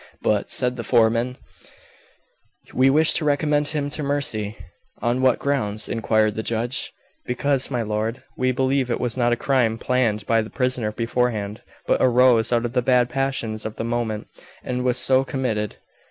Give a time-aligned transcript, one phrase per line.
[0.23, 1.37] "But," said the foreman,
[2.73, 4.57] "we wish to recommend him to mercy."
[4.99, 6.91] "On what grounds?" inquired the judge.
[7.27, 11.61] "Because, my lord, we believe it was not a crime planned by the prisoner beforehand,
[11.85, 14.25] but arose out of the bad passions of the moment,
[14.63, 15.75] and was so committed."